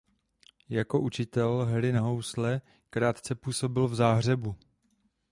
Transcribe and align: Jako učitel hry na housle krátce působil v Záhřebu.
Jako 0.69 0.99
učitel 1.01 1.65
hry 1.65 1.91
na 1.91 2.01
housle 2.01 2.61
krátce 2.89 3.35
působil 3.35 3.87
v 3.87 3.95
Záhřebu. 3.95 4.55